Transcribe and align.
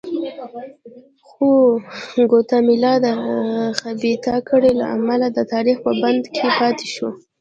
خو 1.27 1.49
ګواتیمالا 2.31 2.93
د 3.05 3.07
خبیثه 3.79 4.35
کړۍ 4.49 4.71
له 4.81 4.85
امله 4.95 5.27
د 5.31 5.39
تاریخ 5.53 5.77
په 5.85 5.91
بند 6.01 6.23
کې 6.35 6.47
پاتې 6.59 6.87
شوه. 6.93 7.11